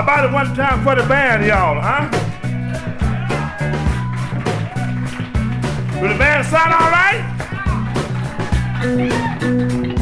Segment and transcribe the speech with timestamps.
[0.00, 2.08] How about it one time for the band, y'all, huh?
[6.00, 6.90] Will the band sound all
[9.86, 9.99] right?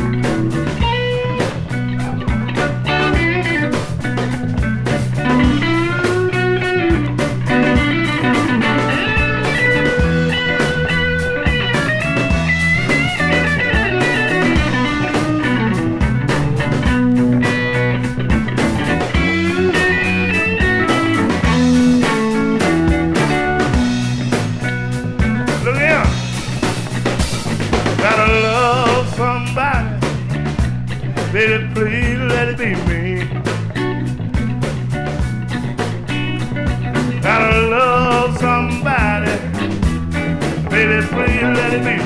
[41.70, 41.96] Let me.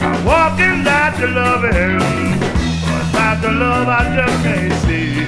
[0.00, 1.98] I'm walking out to loving.
[2.86, 5.26] But about the love I just can't see.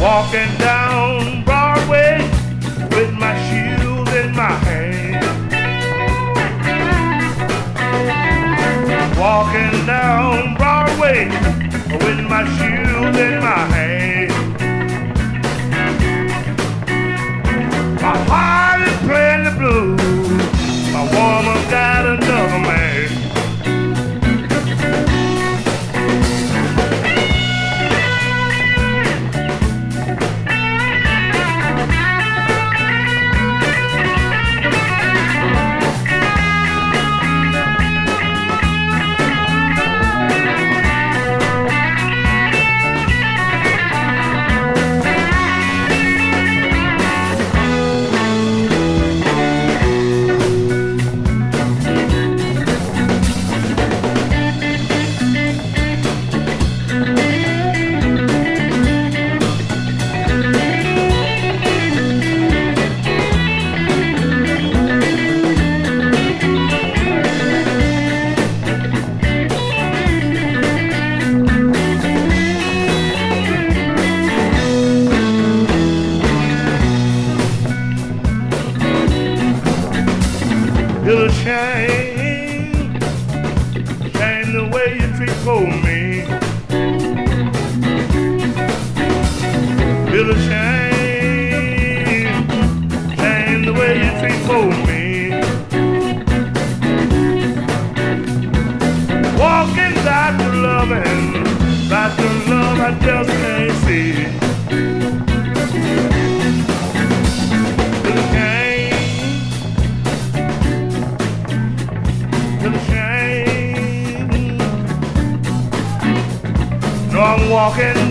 [0.00, 2.18] Walking down Broadway
[2.94, 5.24] with my shoes in my hand.
[9.18, 11.28] Walking down Broadway
[12.04, 14.31] with my shoes in my hand.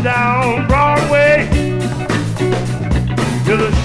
[0.03, 1.47] Down Broadway.
[3.45, 3.80] To the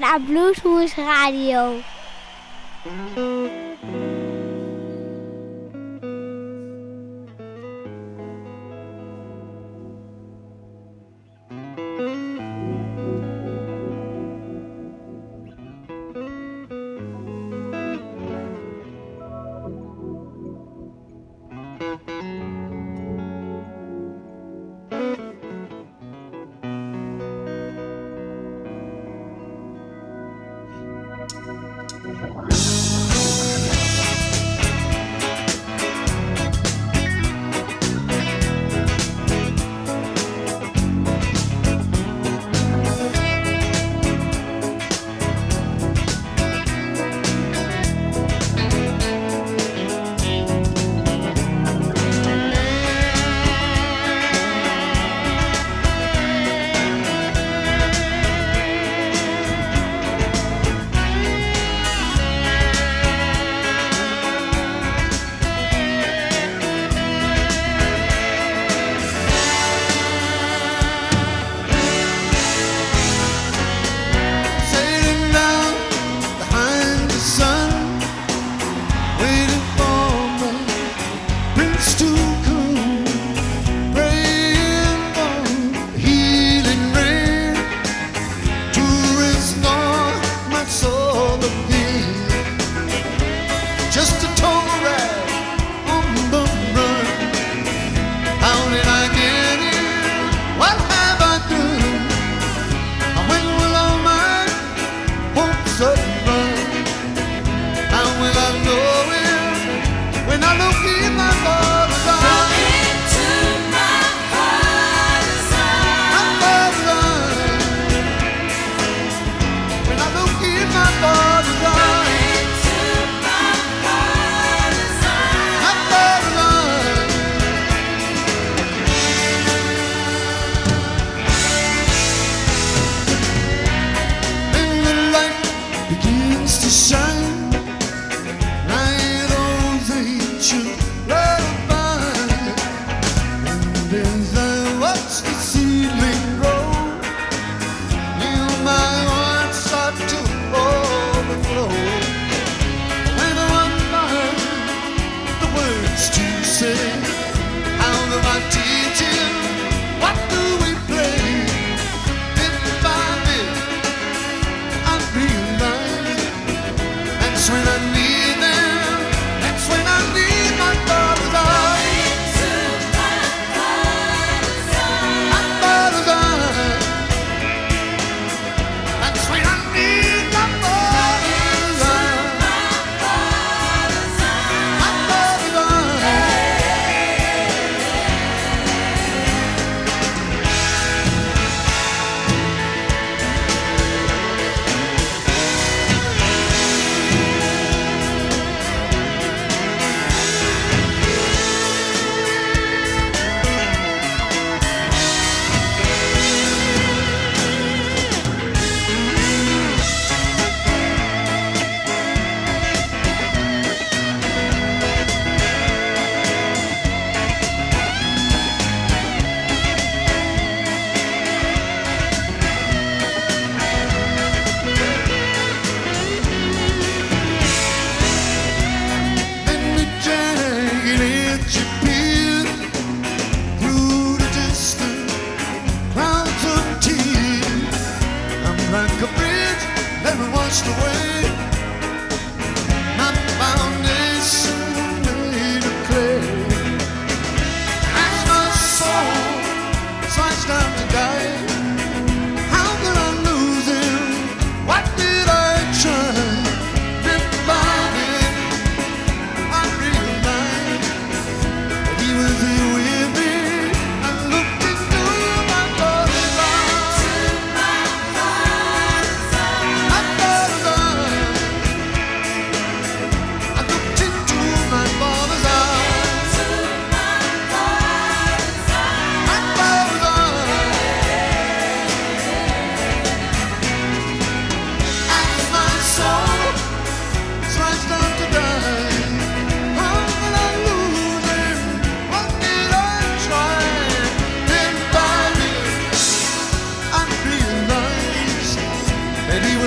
[0.00, 1.80] naar Bluesmoes Radio.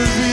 [0.04, 0.33] was in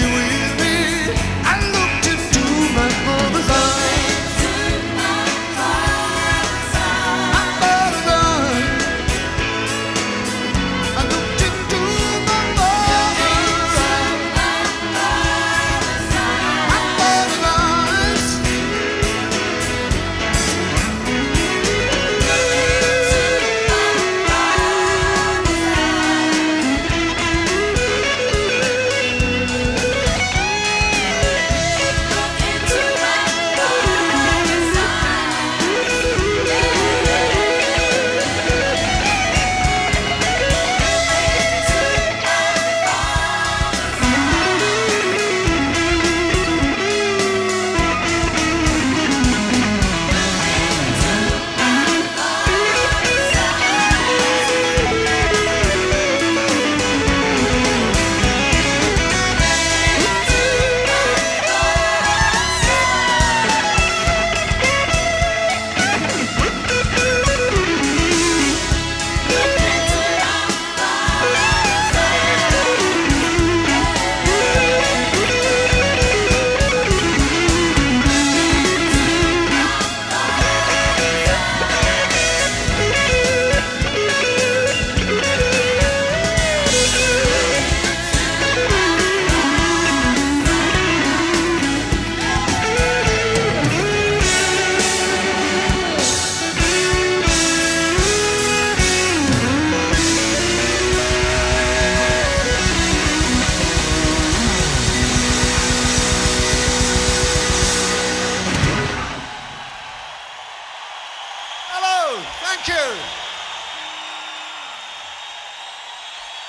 [112.22, 112.74] Thank you.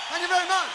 [0.09, 0.71] Thank you very much.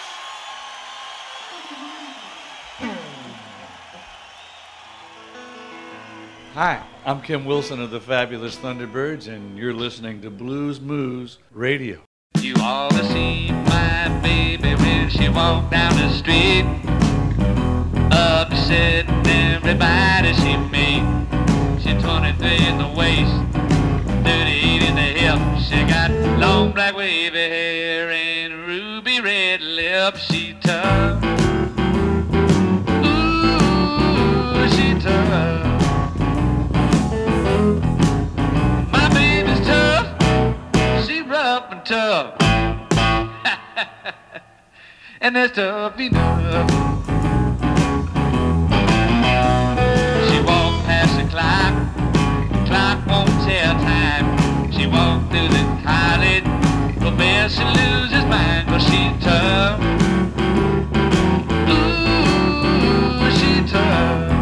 [6.54, 12.00] Hi, I'm Kim Wilson of the Fabulous Thunderbirds, and you're listening to Blues Moose Radio.
[12.40, 16.64] You ought to see my baby when she walked down the street.
[18.10, 21.04] Upsetting everybody she meet.
[21.82, 23.34] She's 23 in the waist,
[25.26, 25.58] 38 in the hip.
[25.60, 30.20] She got long black wavy hair and ruby red lips.
[30.20, 31.22] She tough.
[33.04, 35.82] Ooh, she tough.
[38.92, 41.06] My baby's tough.
[41.06, 42.34] She rough and tough.
[45.20, 46.70] and that's tough enough.
[50.28, 51.74] She walked past the clock.
[52.66, 53.95] Clock won't tell time.
[54.96, 56.44] She walked through the college.
[56.98, 59.78] Professor loses mind cause she tough.
[61.68, 64.32] Ooh, she tough.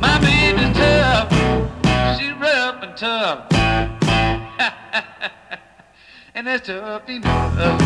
[0.00, 1.30] My baby's tough.
[2.18, 3.46] She rough and tough.
[6.34, 7.80] and that's tough enough.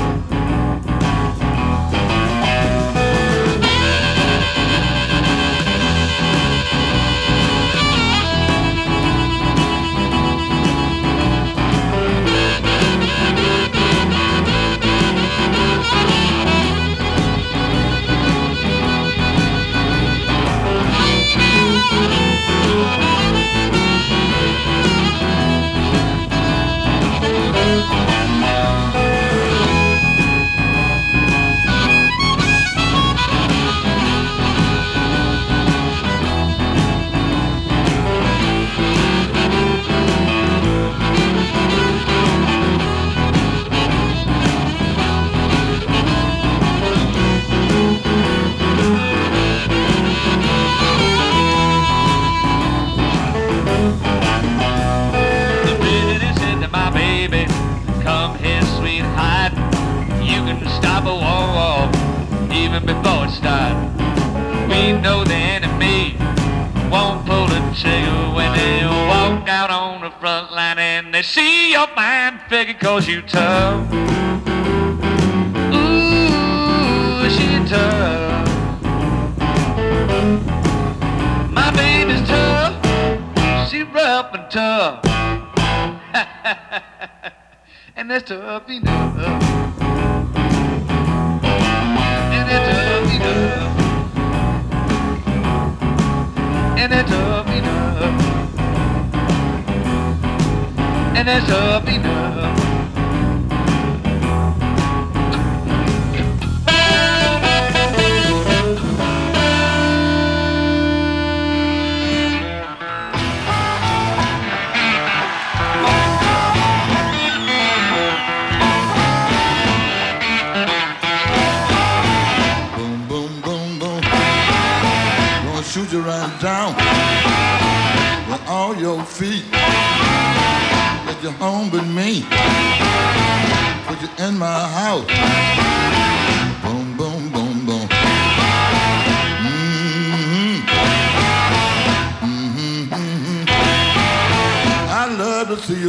[73.12, 73.51] You tough.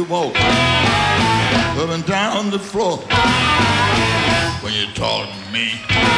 [0.04, 2.98] You walk up and down the floor.
[4.62, 6.13] When you talk to me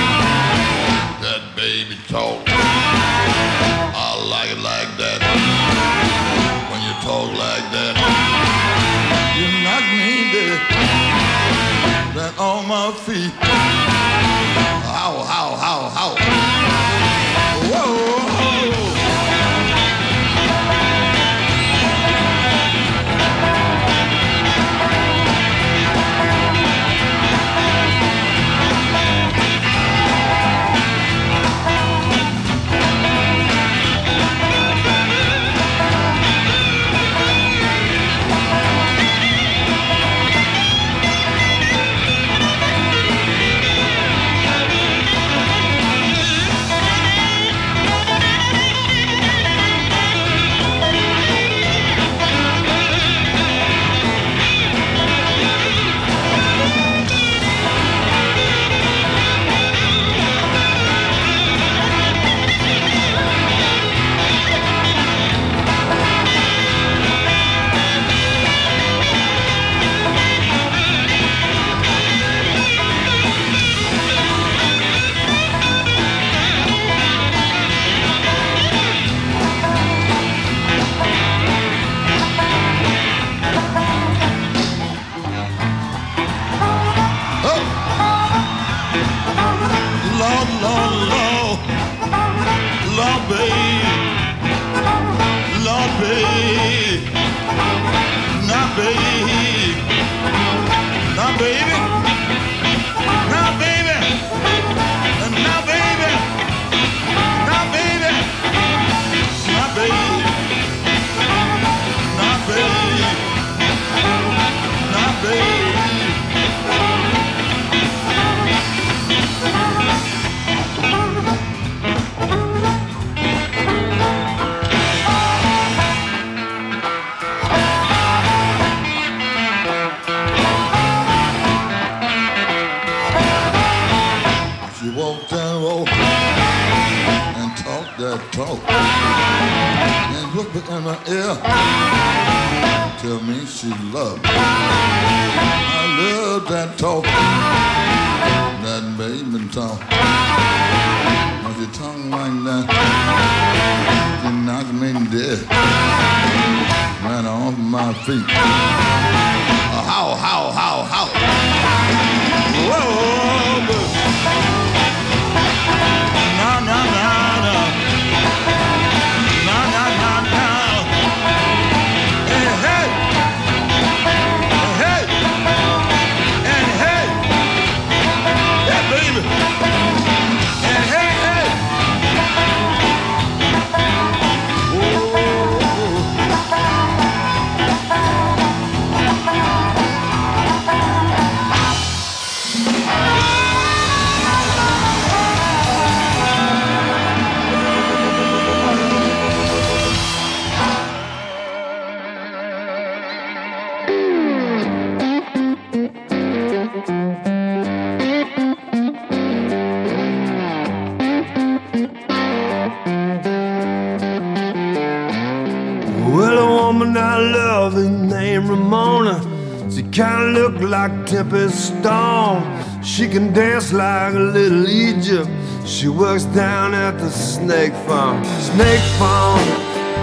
[219.97, 222.45] kinda look like Tempest Storm.
[222.82, 225.30] She can dance like a little Egypt.
[225.65, 228.23] She works down at the snake farm.
[228.50, 229.41] Snake farm,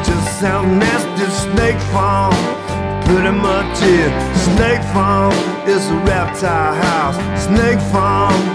[0.03, 1.27] just sounds nasty.
[1.45, 2.33] Snake farm,
[3.05, 4.11] pretty much it.
[4.35, 5.31] Snake farm
[5.67, 7.17] is a reptile house.
[7.45, 8.52] Snake farm.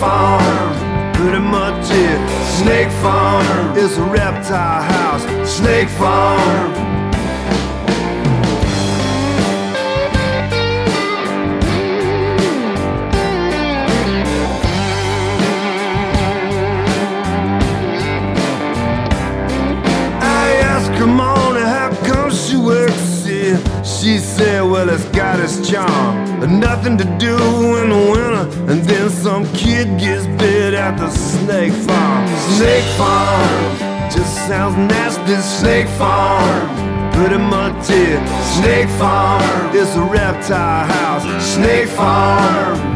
[0.00, 2.18] Farm, pretty much it.
[2.56, 5.22] Snake Farm is a reptile house.
[5.46, 6.72] Snake Farm.
[20.22, 23.58] I asked Ramona how come she works here.
[23.84, 26.40] She said, well, it's got its charm.
[26.40, 27.36] But nothing to do
[29.84, 32.28] kid gets bit at the snake farm.
[32.56, 35.36] Snake farm just sounds nasty.
[35.36, 36.68] Snake farm.
[37.12, 38.20] Pretty much it.
[38.56, 41.54] Snake farm is a reptile house.
[41.54, 42.89] Snake farm.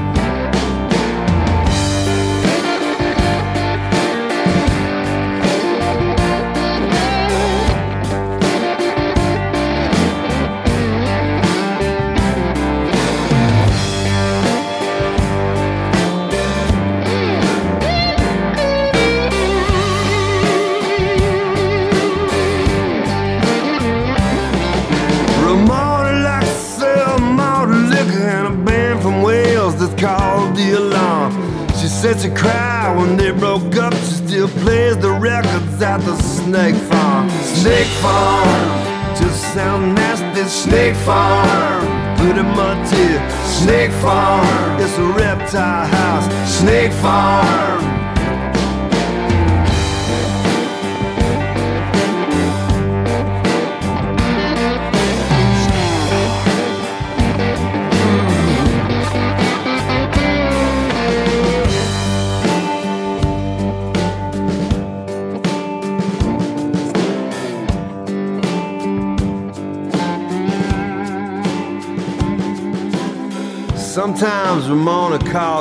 [41.04, 43.20] Farm, pretty much it.
[43.46, 46.26] Snake Farm, it's a reptile house.
[46.58, 47.63] Snake Farm.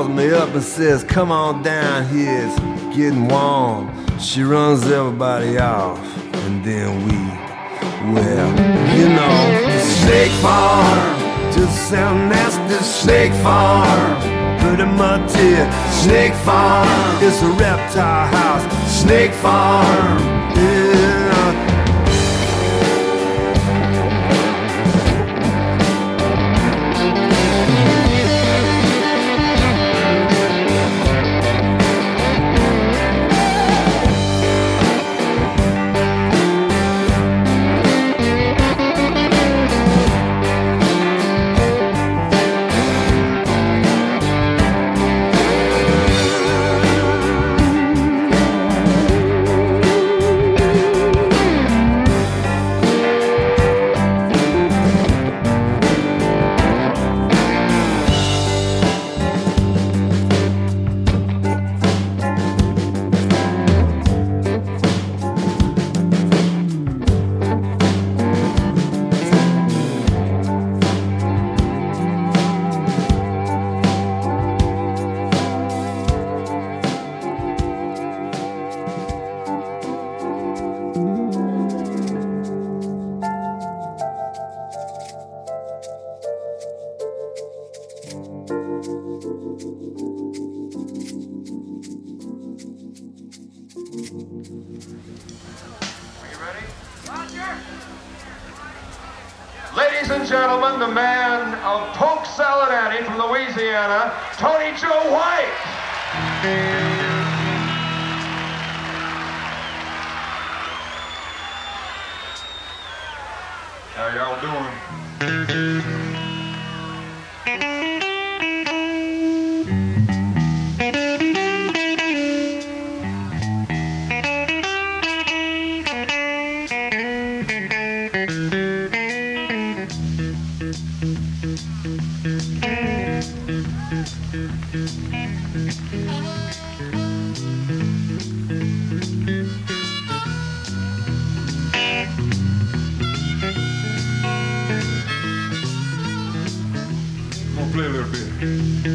[0.04, 2.60] Calls me up and says, Come on down here, it's
[2.96, 3.92] getting warm.
[4.20, 6.00] She runs everybody off,
[6.46, 7.16] and then we,
[8.13, 8.50] well,
[8.98, 11.20] you know, Snake Farm.
[11.54, 14.22] Just sound nasty, Snake Farm.
[14.60, 16.88] Pretty much it, Snake Farm.
[17.22, 20.33] It's a reptile house, Snake Farm.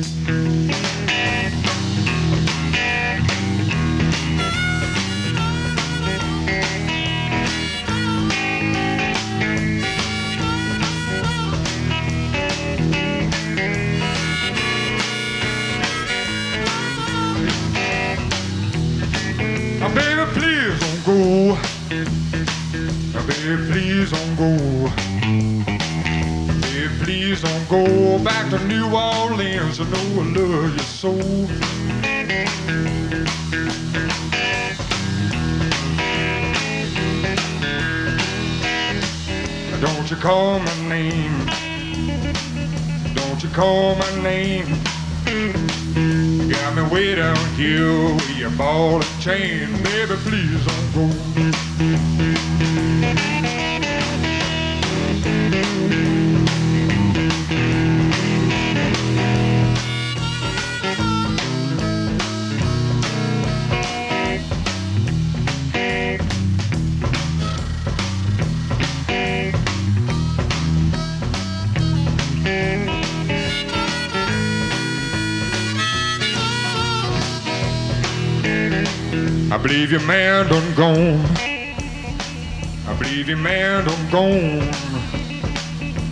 [0.08, 1.17] Música
[40.28, 41.46] call my name.
[43.14, 44.66] Don't you call my name.
[45.26, 49.72] You got me way down here with your ball and chain.
[49.84, 51.87] Baby, please don't go.
[84.10, 84.72] Gone.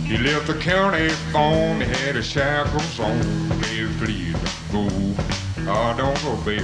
[0.05, 3.49] He left the county farm, he had his shackles on.
[3.61, 4.35] Baby, please
[4.71, 4.87] go.
[5.69, 6.63] Oh, don't go, baby.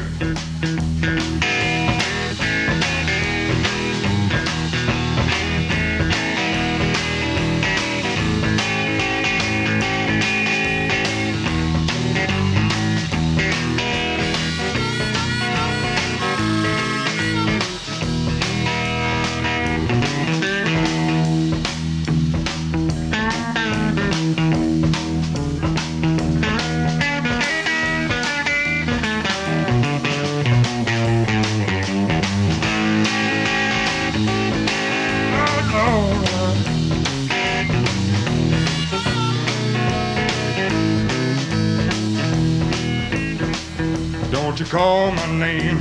[45.44, 45.78] Name.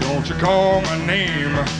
[0.00, 1.79] Don't you call my name.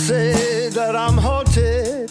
[0.00, 2.10] Say that I'm haunted,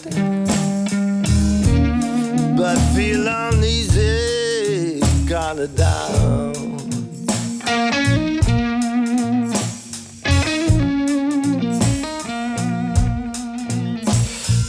[2.56, 6.50] but feel uneasy, kinda down.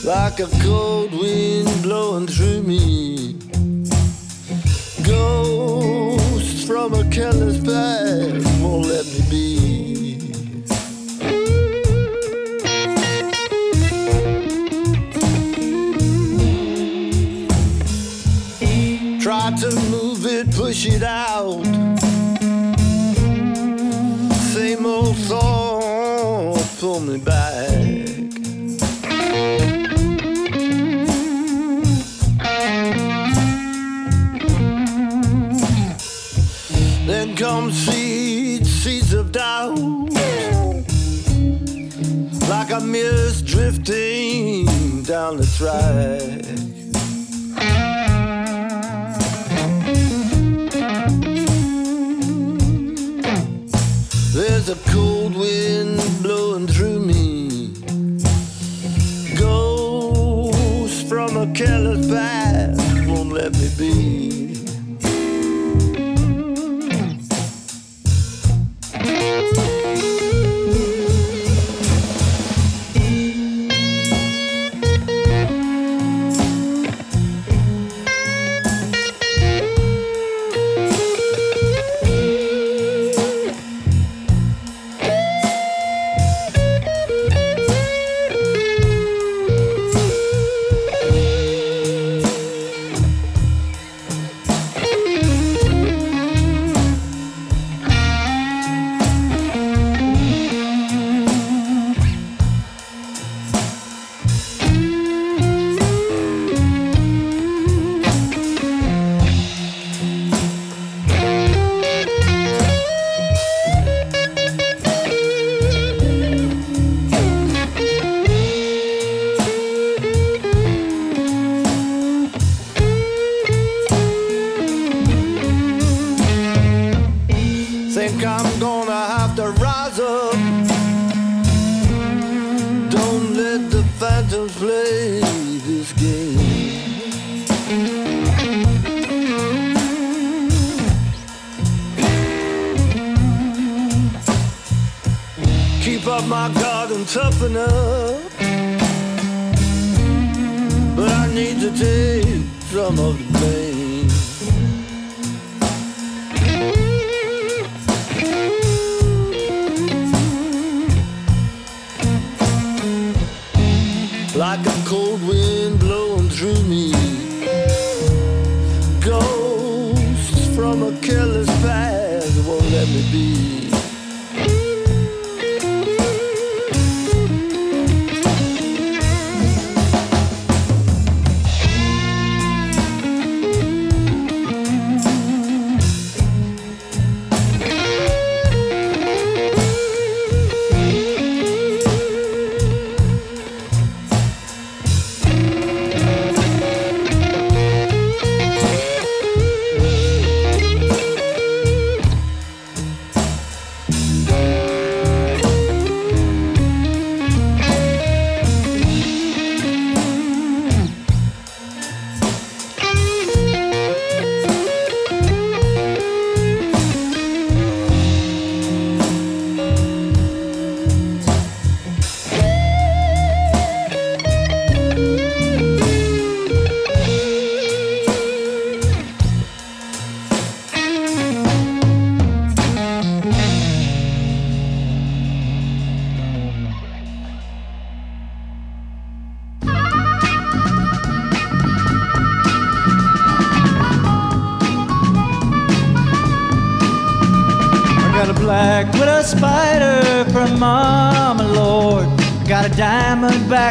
[0.04, 3.38] like a cold wind blowing through me.
[5.04, 5.72] Go
[7.12, 9.06] careless past won't let
[45.62, 46.31] down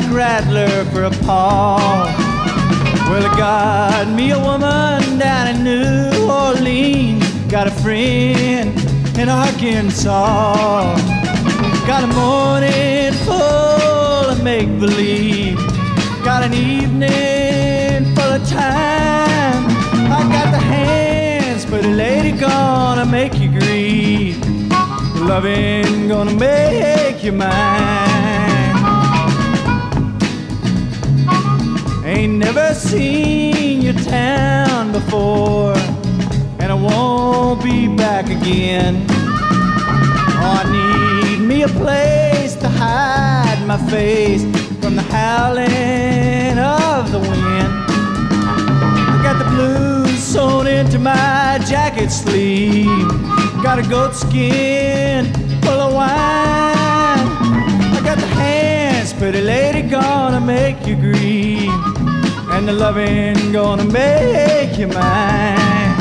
[0.00, 2.04] diamondback rattler for a paw.
[3.08, 7.28] Well, I got me a woman down in New Orleans.
[7.50, 8.76] Got a friend
[9.18, 10.96] in Arkansas.
[11.86, 15.56] Got a morning full of make believe.
[16.24, 19.64] Got an evening full of time.
[20.12, 24.38] I got the hands for the lady gonna make you grieve.
[25.16, 28.09] Loving gonna make you mine.
[32.90, 35.76] Seen your town before,
[36.59, 39.07] and I won't be back again.
[40.42, 44.42] Oh, I need me a place to hide my face
[44.81, 47.70] from the howling of the wind.
[49.14, 53.09] I got the blues sewn into my jacket sleeve.
[53.62, 57.29] Got a goat skin full of wine.
[57.96, 61.79] I got the hands, pretty lady, gonna make you grieve.
[62.60, 65.96] And the loving gonna make you mine.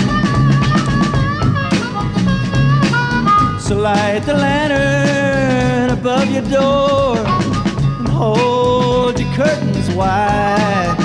[3.61, 10.97] So light the lantern above your door and hold your curtains wide.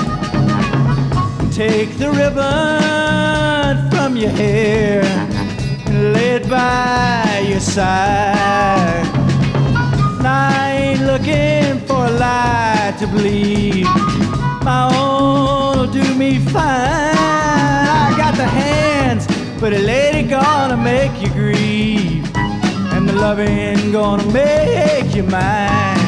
[1.53, 5.03] Take the ribbon from your hair
[5.85, 9.05] and lay it by your side.
[10.21, 14.34] I ain't looking for a light to bleed.
[14.65, 17.15] My own will do me fine.
[18.01, 19.27] I got the hands,
[19.61, 22.25] but a lady gonna make you grieve.
[22.93, 26.01] And the loving gonna make you mine.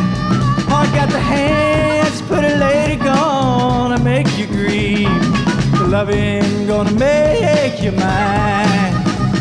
[0.79, 5.07] I got the hands, but a lady gonna make you grieve.
[5.77, 8.93] The loving gonna make you mine.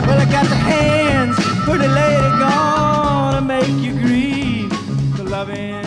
[0.07, 4.68] Well, I got the hands, but a lady gonna make you grieve.
[5.16, 5.86] The loving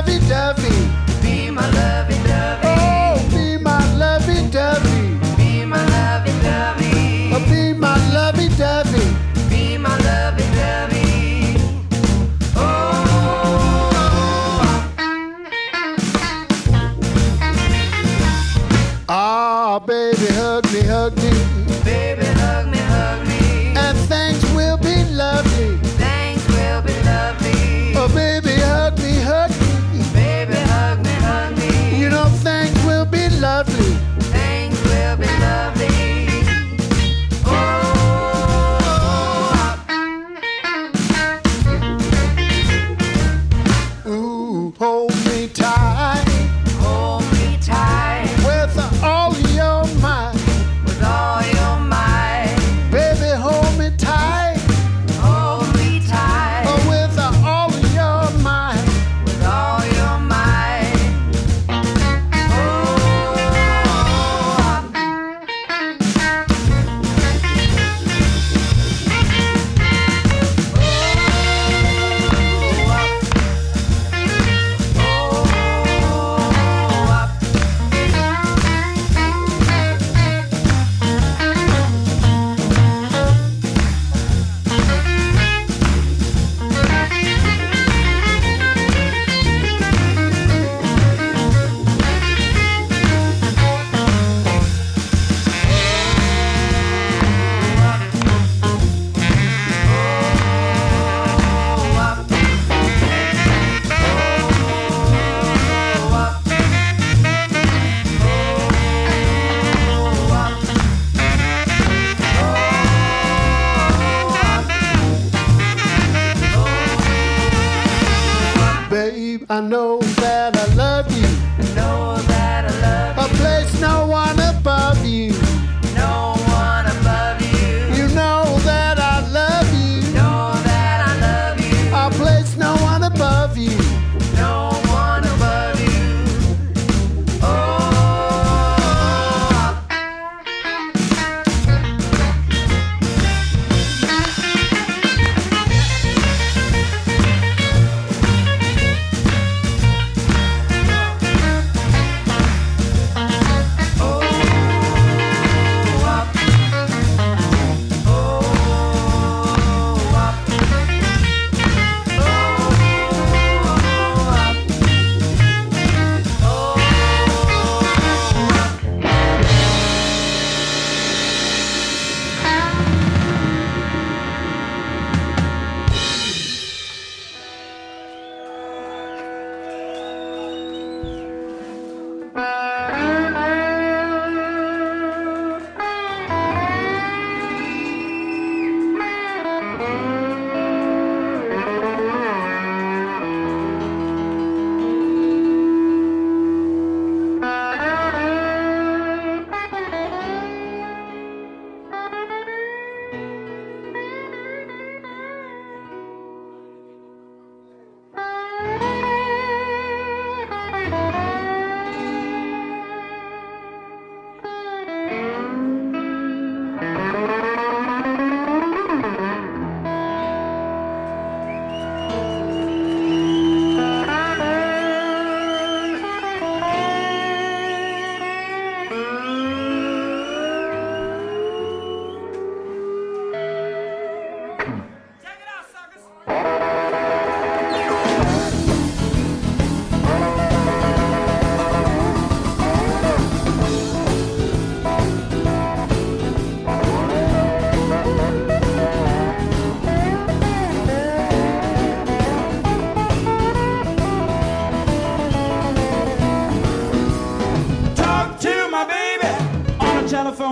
[0.00, 0.90] my lovey-dovey.
[1.22, 2.24] Be my lovey-dovey.
[2.26, 2.29] Oh,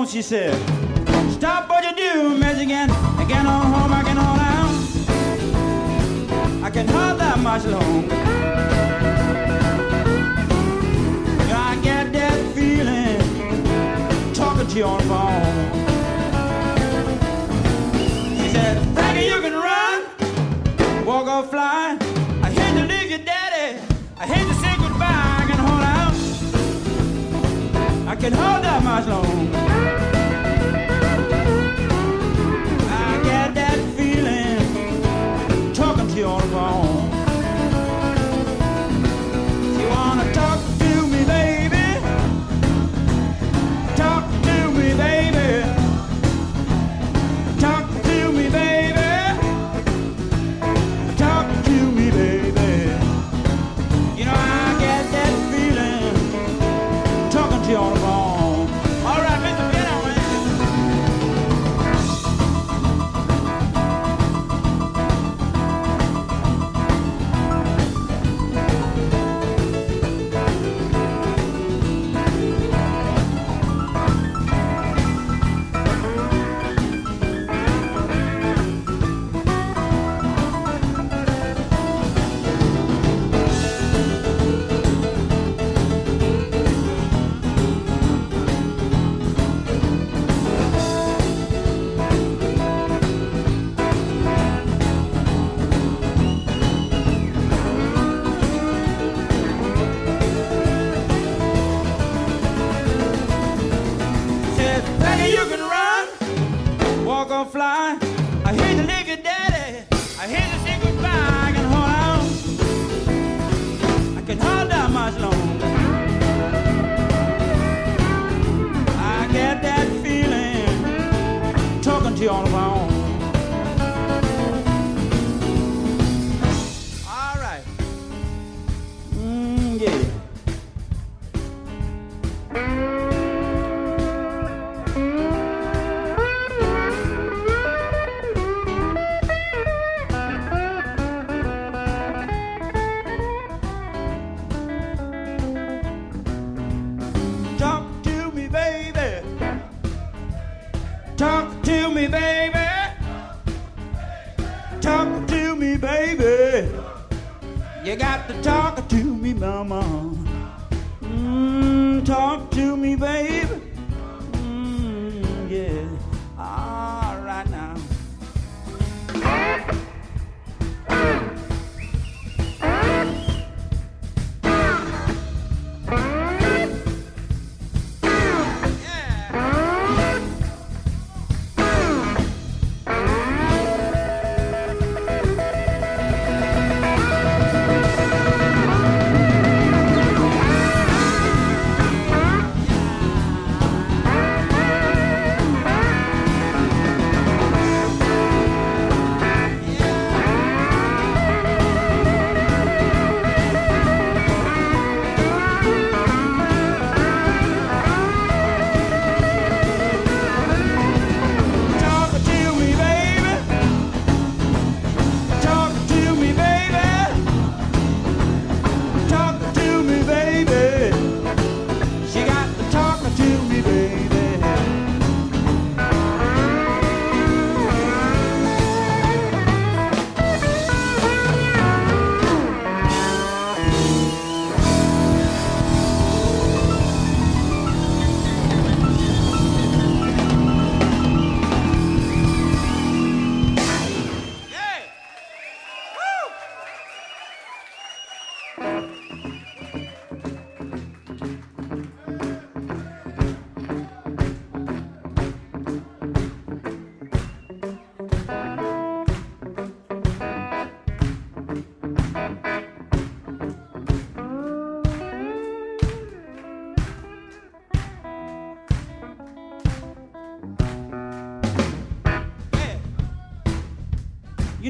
[0.08, 0.54] she said,
[1.30, 4.72] Stop what you do, Michigan, and get on home, I can hold out.
[6.64, 8.14] I can hold that much longer.
[11.52, 13.18] I get that feeling
[14.32, 15.42] talking to you on the phone.
[18.38, 21.98] She said, Think you can run, walk or fly.
[22.42, 23.78] I hate to leave you, daddy.
[24.16, 25.36] I hate to say goodbye.
[25.40, 26.14] I can hold out.
[28.08, 29.67] I can hold that much longer.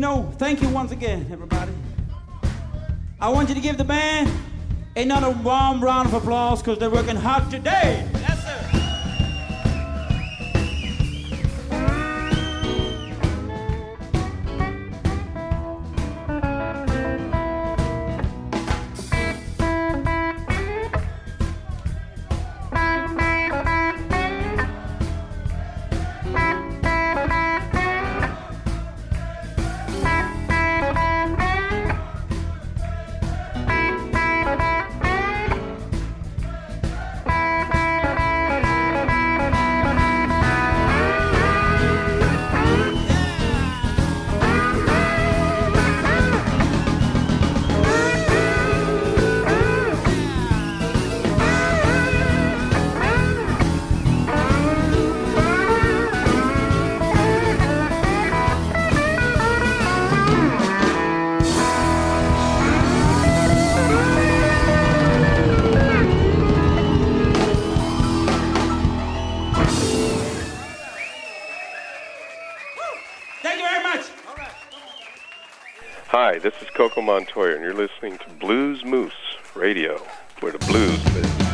[0.08, 1.72] Know, thank you once again, everybody.
[3.20, 4.30] I want you to give the band
[4.96, 8.07] another warm round of applause because they're working hard today.
[76.78, 79.12] Coco Montoya, and you're listening to Blues Moose
[79.56, 80.00] Radio,
[80.38, 81.47] where the blues live.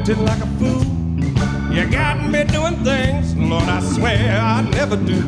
[0.00, 0.82] Acting like a fool.
[1.74, 5.20] You got me doing things, Lord, I swear I never do.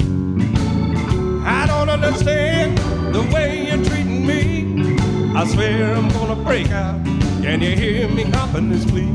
[1.45, 2.79] I don't understand
[3.15, 4.97] the way you're treating me.
[5.37, 7.05] I swear I'm gonna break out.
[7.43, 9.13] Can you hear me humping this plea?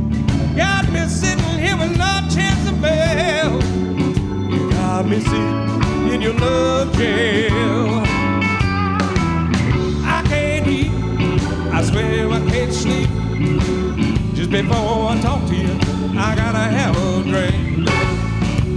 [0.55, 3.59] Got me sitting here with no chance of bail.
[4.51, 8.03] You got me sitting in your love jail.
[10.05, 10.91] I can't eat.
[11.73, 13.06] I swear I can't sleep.
[14.47, 15.77] Just before I talk to you,
[16.17, 17.89] I gotta have a drink.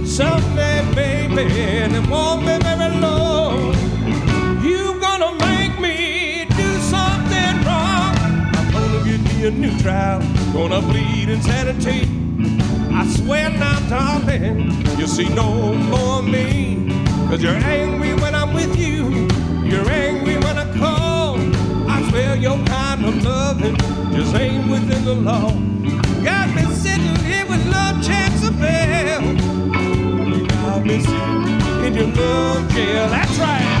[0.05, 1.49] Someday, baby,
[1.79, 3.73] and it won't be very long.
[4.61, 8.15] You gonna make me do something wrong.
[8.53, 10.19] I'm gonna get me a new trial,
[10.51, 12.09] gonna plead insanity.
[12.93, 16.91] I swear now, darling, you see no more of me.
[17.29, 19.29] Cause you're angry when I'm with you,
[19.63, 21.37] you're angry when I call.
[21.89, 23.77] I swear your kind of loving
[24.35, 25.51] ain't within the law.
[26.23, 29.21] Got me sitting here with no chance of bail.
[29.21, 33.09] You got me sitting in your love jail.
[33.09, 33.80] That's right.